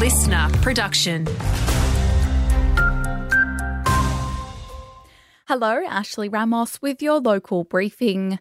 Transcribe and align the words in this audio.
listener 0.00 0.48
production. 0.62 1.26
Hello, 5.46 5.82
Ashley 5.86 6.26
Ramos 6.26 6.80
with 6.80 7.02
your 7.02 7.20
local 7.20 7.64
briefing. 7.64 8.38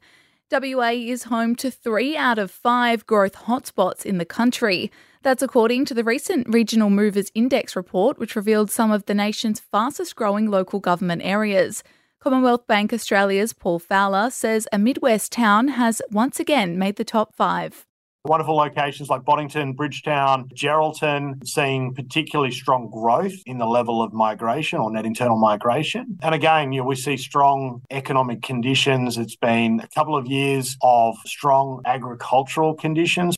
WA 0.49 0.91
is 0.91 1.23
home 1.23 1.57
to 1.57 1.69
three 1.69 2.15
out 2.15 2.39
of 2.39 2.49
five 2.49 3.05
growth 3.05 3.35
hotspots 3.35 4.05
in 4.05 4.19
the 4.19 4.25
country. 4.25 4.89
That's 5.21 5.43
according 5.43 5.83
to 5.85 5.93
the 5.93 6.05
recent 6.05 6.47
Regional 6.47 6.89
Movers 6.89 7.29
Index 7.35 7.75
report, 7.75 8.17
which 8.17 8.37
revealed 8.37 8.71
some 8.71 8.93
of 8.93 9.05
the 9.05 9.13
nation's 9.13 9.59
fastest 9.59 10.15
growing 10.15 10.49
local 10.49 10.79
government 10.79 11.23
areas. 11.25 11.83
Commonwealth 12.21 12.67
Bank 12.67 12.93
Australia's 12.93 13.51
Paul 13.51 13.79
Fowler 13.79 14.29
says 14.29 14.65
a 14.71 14.79
Midwest 14.79 15.33
town 15.33 15.67
has 15.67 16.01
once 16.09 16.39
again 16.39 16.79
made 16.79 16.95
the 16.95 17.03
top 17.03 17.35
five. 17.35 17.85
Wonderful 18.25 18.57
locations 18.57 19.09
like 19.09 19.23
Boddington, 19.23 19.71
Bridgetown, 19.73 20.49
Geraldton, 20.53 21.35
seeing 21.47 21.93
particularly 21.93 22.51
strong 22.51 22.89
growth 22.89 23.35
in 23.45 23.59
the 23.59 23.65
level 23.65 24.03
of 24.03 24.11
migration 24.11 24.79
or 24.79 24.91
net 24.91 25.05
internal 25.05 25.37
migration. 25.37 26.17
And 26.21 26.35
again, 26.35 26.73
you 26.73 26.81
know, 26.81 26.87
we 26.87 26.95
see 26.95 27.15
strong 27.15 27.81
economic 27.89 28.41
conditions. 28.41 29.17
It's 29.17 29.37
been 29.37 29.79
a 29.79 29.87
couple 29.87 30.17
of 30.17 30.27
years 30.27 30.75
of 30.83 31.15
strong 31.25 31.81
agricultural 31.85 32.73
conditions. 32.73 33.37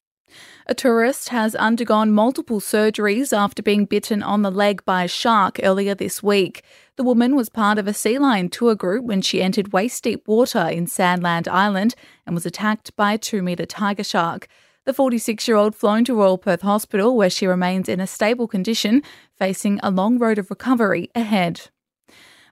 A 0.65 0.73
tourist 0.73 1.29
has 1.29 1.53
undergone 1.53 2.11
multiple 2.11 2.59
surgeries 2.59 3.37
after 3.37 3.61
being 3.61 3.85
bitten 3.85 4.23
on 4.23 4.41
the 4.41 4.51
leg 4.51 4.83
by 4.83 5.03
a 5.03 5.07
shark 5.07 5.59
earlier 5.61 5.93
this 5.93 6.23
week. 6.23 6.63
The 6.95 7.03
woman 7.03 7.35
was 7.35 7.49
part 7.49 7.77
of 7.77 7.87
a 7.87 7.93
sea 7.93 8.17
lion 8.17 8.49
tour 8.49 8.73
group 8.73 9.05
when 9.05 9.21
she 9.21 9.43
entered 9.43 9.73
waist 9.73 10.03
deep 10.03 10.27
water 10.27 10.67
in 10.67 10.87
Sandland 10.87 11.47
Island 11.47 11.93
and 12.25 12.33
was 12.33 12.47
attacked 12.47 12.95
by 12.95 13.13
a 13.13 13.17
two 13.19 13.43
metre 13.43 13.67
tiger 13.67 14.03
shark. 14.03 14.47
The 14.83 14.93
46 14.93 15.47
year 15.47 15.57
old 15.57 15.75
flown 15.75 16.05
to 16.05 16.15
Royal 16.15 16.39
Perth 16.39 16.61
Hospital, 16.61 17.15
where 17.15 17.29
she 17.29 17.45
remains 17.45 17.87
in 17.87 17.99
a 17.99 18.07
stable 18.07 18.47
condition, 18.47 19.03
facing 19.37 19.79
a 19.83 19.91
long 19.91 20.17
road 20.17 20.39
of 20.39 20.49
recovery 20.49 21.11
ahead. 21.13 21.69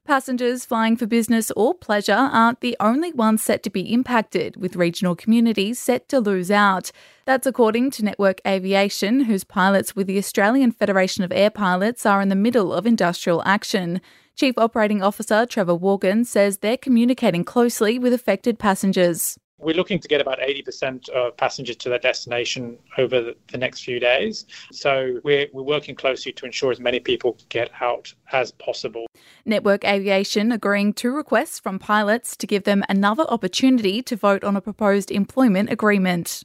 Passengers 0.06 0.64
flying 0.64 0.95
for 0.95 1.08
business 1.08 1.52
or 1.56 1.73
pleasure 1.73 2.14
aren't 2.14 2.62
the 2.62 2.78
only 2.80 3.12
ones 3.12 3.44
set 3.44 3.64
to 3.64 3.72
be 3.72 3.92
impacted, 3.92 4.58
with 4.58 4.76
regional 4.76 5.16
communities 5.16 5.80
set 5.80 6.08
to 6.09 6.20
lose 6.20 6.52
out. 6.52 6.92
That's 7.26 7.48
according 7.48 7.92
to 7.92 8.06
Network 8.06 8.42
Aviation, 8.45 9.22
whose 9.22 9.44
pilots 9.44 9.95
with 9.95 10.06
the 10.06 10.20
Australian 10.20 10.72
Federation 10.72 11.23
of 11.23 11.32
Air 11.32 11.50
Pilots 11.50 12.06
are 12.06 12.22
in 12.22 12.30
the 12.30 12.36
middle 12.36 12.73
of 12.73 12.86
industrial 12.86 13.42
action. 13.44 14.02
Chief 14.36 14.56
Operating 14.56 15.02
Officer 15.02 15.48
Trevor 15.48 15.76
Wogan 15.76 16.26
says 16.26 16.59
they're 16.59 16.78
communicating 16.78 17.44
closely 17.44 17.98
with 17.98 18.14
affected 18.14 18.59
passengers. 18.59 19.38
We're 19.60 19.76
looking 19.76 20.00
to 20.00 20.08
get 20.08 20.22
about 20.22 20.40
80% 20.40 21.10
of 21.10 21.36
passengers 21.36 21.76
to 21.78 21.90
their 21.90 22.00
destination 22.00 22.78
over 22.98 23.34
the 23.52 23.58
next 23.58 23.84
few 23.84 24.00
days. 24.00 24.46
So 24.72 25.20
we're, 25.24 25.48
we're 25.52 25.64
working 25.64 25.96
closely 25.96 26.32
to 26.34 26.46
ensure 26.46 26.72
as 26.72 26.80
many 26.80 27.00
people 27.00 27.38
get 27.50 27.70
out 27.82 28.14
as 28.32 28.52
possible. 28.52 29.06
Network 29.46 29.84
Aviation 29.84 30.52
agreeing 30.52 30.94
to 30.94 31.12
requests 31.12 31.60
from 31.60 31.78
pilots 31.78 32.38
to 32.38 32.48
give 32.48 32.64
them 32.64 32.84
another 32.88 33.24
opportunity 33.24 34.02
to 34.04 34.16
vote 34.16 34.44
on 34.44 34.56
a 34.56 34.62
proposed 34.62 35.12
employment 35.12 35.70
agreement. 35.70 36.44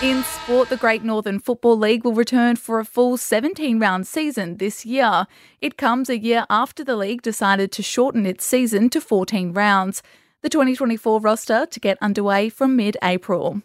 In 0.00 0.22
sport, 0.22 0.68
the 0.68 0.76
Great 0.76 1.02
Northern 1.02 1.40
Football 1.40 1.76
League 1.76 2.04
will 2.04 2.14
return 2.14 2.54
for 2.54 2.78
a 2.78 2.84
full 2.84 3.16
17 3.16 3.80
round 3.80 4.06
season 4.06 4.58
this 4.58 4.86
year. 4.86 5.26
It 5.60 5.76
comes 5.76 6.08
a 6.08 6.16
year 6.16 6.46
after 6.48 6.84
the 6.84 6.94
league 6.94 7.22
decided 7.22 7.72
to 7.72 7.82
shorten 7.82 8.24
its 8.24 8.44
season 8.44 8.90
to 8.90 9.00
14 9.00 9.52
rounds 9.52 10.00
the 10.42 10.48
2024 10.48 11.20
roster 11.20 11.66
to 11.66 11.80
get 11.80 11.98
underway 12.00 12.48
from 12.48 12.76
mid 12.76 12.96
April. 13.02 13.62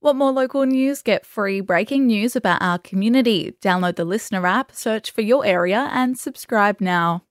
Want 0.00 0.18
more 0.18 0.30
local 0.30 0.64
news? 0.64 1.02
Get 1.02 1.26
free 1.26 1.60
breaking 1.60 2.06
news 2.06 2.36
about 2.36 2.62
our 2.62 2.78
community. 2.78 3.54
Download 3.60 3.96
the 3.96 4.04
Listener 4.04 4.46
app, 4.46 4.72
search 4.72 5.10
for 5.10 5.22
your 5.22 5.44
area, 5.44 5.90
and 5.92 6.18
subscribe 6.18 6.80
now. 6.80 7.24